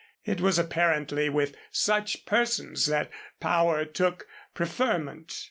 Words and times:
It 0.25 0.41
was 0.41 0.57
apparently 0.57 1.29
with 1.29 1.55
such 1.69 2.25
persons 2.25 2.87
that 2.87 3.11
power 3.39 3.85
took 3.85 4.27
preferment. 4.55 5.31